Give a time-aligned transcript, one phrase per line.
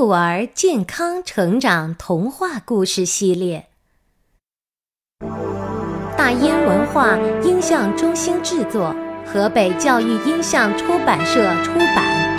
[0.00, 3.68] 幼儿健康成长童话故事系列，
[6.16, 12.38] 大燕文化音像中心制作，河北教育音像出版社出版。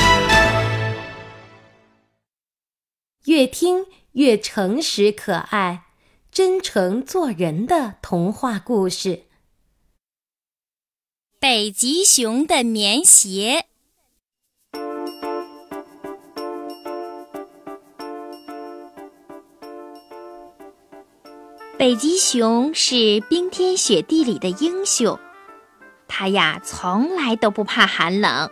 [3.25, 5.83] 越听越诚实可爱，
[6.31, 9.25] 真诚做人的童话故事。
[11.39, 13.67] 北极熊的棉鞋。
[21.81, 25.17] 北极熊是冰天雪地里的英雄，
[26.07, 28.51] 它呀从来都不怕寒冷。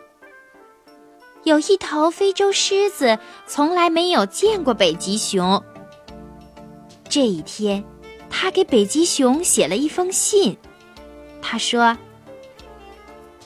[1.44, 5.64] 有一头非洲狮子从来没有见过北极熊。
[7.08, 7.84] 这一天，
[8.32, 10.58] 他给北极熊写了一封信。
[11.40, 11.96] 他说：“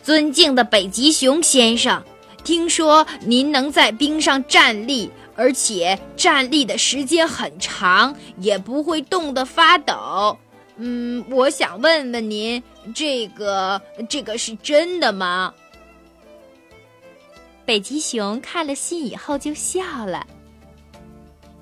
[0.02, 2.02] 尊敬的北极熊先生，
[2.45, 10.38] 听说您能在冰上站立。”而且站立的时间很长，也不会冻得发抖。
[10.78, 12.62] 嗯，我想问问您，
[12.95, 15.53] 这个这个是真的吗？
[17.66, 20.25] 北极熊看了信以后就笑了。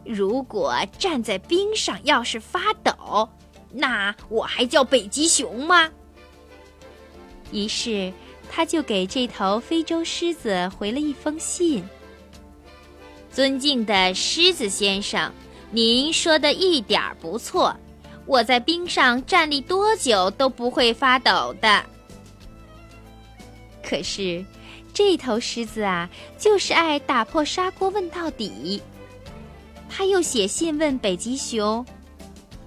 [0.03, 3.29] 如果站在冰上要是发抖，
[3.71, 5.89] 那我还叫北极熊吗？
[7.51, 8.11] 于是
[8.49, 11.83] 他就给这头非洲狮子回了一封信。
[13.31, 15.31] 尊敬的狮子先生，
[15.71, 17.75] 您说的一点儿不错。
[18.25, 21.83] 我在冰上站立多久都不会发抖的。
[23.83, 24.45] 可是，
[24.93, 28.81] 这头狮子啊，就是爱打破砂锅问到底。
[29.89, 31.85] 他又写信问北极熊：“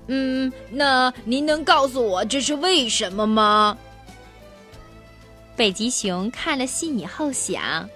[0.09, 3.79] 嗯，那您能告诉我这是为什么吗？”
[5.57, 7.89] 北极熊看了信以后想。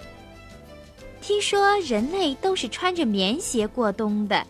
[1.20, 4.46] 听说人类都是穿着棉鞋过冬的，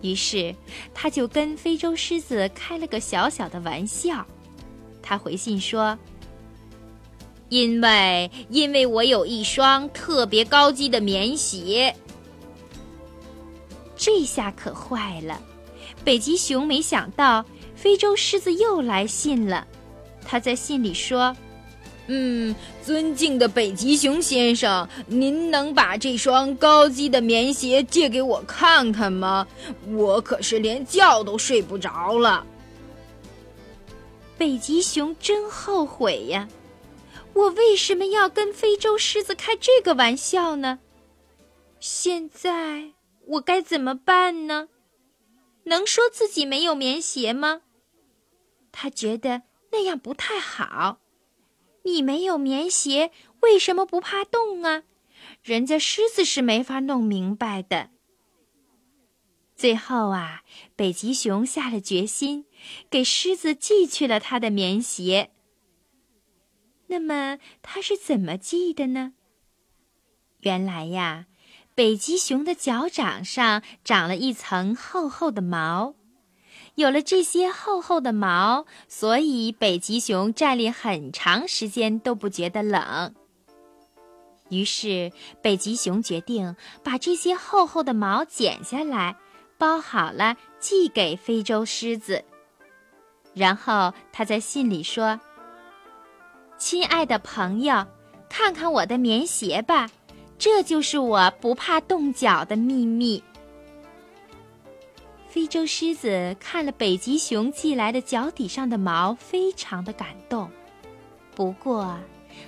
[0.00, 0.54] 于是
[0.94, 4.26] 他就跟非洲狮子开了个小小的玩笑。
[5.02, 5.96] 他回信说
[7.50, 11.94] ：“因为因为我有一双特别高级的棉鞋。”
[13.96, 15.40] 这下可坏了，
[16.04, 19.66] 北极熊没想到非洲狮子又来信了。
[20.24, 21.36] 他在信里说。
[22.08, 29.46] 嗯，尊敬的北极熊先生，您能把这双高级的棉鞋借给我看看吗？
[29.88, 32.46] 我可是连觉都睡不着了。
[34.38, 36.48] 北极熊真后悔呀！
[37.32, 40.78] 我为什么要跟非洲狮子开这个玩笑呢？
[41.80, 42.92] 现在
[43.26, 44.68] 我该怎么办呢？
[45.64, 47.62] 能说自己没有棉鞋吗？
[48.70, 49.42] 他觉得
[49.72, 50.98] 那样不太好。
[51.86, 54.82] 你没有棉鞋，为什么不怕冻啊？
[55.44, 57.90] 人家狮子是没法弄明白的。
[59.54, 60.42] 最后啊，
[60.74, 62.44] 北极熊下了决心，
[62.90, 65.30] 给狮子寄去了他的棉鞋。
[66.88, 69.14] 那么他是怎么寄的呢？
[70.40, 71.26] 原来呀，
[71.76, 75.94] 北极熊的脚掌上长了一层厚厚的毛。
[76.76, 83.14] 有了这些厚厚的毛，所以北极熊站立很长时间都不觉得冷。
[84.50, 85.10] 于是，
[85.42, 86.54] 北极熊决定
[86.84, 89.16] 把这些厚厚的毛剪下来，
[89.56, 92.22] 包好了寄给非洲狮子。
[93.32, 95.18] 然后他在信里说
[96.58, 97.86] ：“亲爱的朋友，
[98.28, 99.88] 看看我的棉鞋吧，
[100.38, 103.24] 这就是我不怕冻脚的秘密。”
[105.28, 110.50] 非洲狮子看了北极熊寄来的脚底上的毛，非常的感动。
[111.34, 111.98] 不过，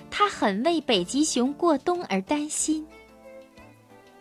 [0.09, 2.85] 它很为北极熊过冬而担心。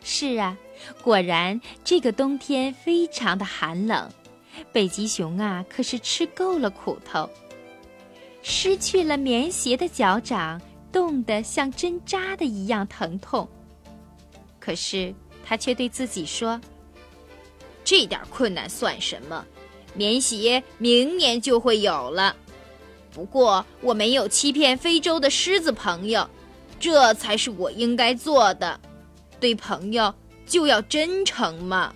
[0.03, 0.57] 是啊，
[1.03, 4.11] 果然这个冬天非常的寒冷，
[4.73, 7.29] 北极熊啊可是吃够了苦头。
[8.43, 10.61] 失去了棉鞋的脚掌，
[10.93, 13.49] 冻得像针扎的一样疼痛。
[14.61, 15.15] 可是，
[15.45, 16.61] 他却对自己说。
[17.89, 19.47] 这点困难算什么？
[19.95, 22.37] 棉鞋明年就会有了。
[23.15, 26.29] 不过我没有欺骗非洲的狮子朋友，
[26.79, 28.79] 这才是我应该做的。
[29.41, 30.15] 对朋友
[30.45, 31.95] 就要真诚嘛。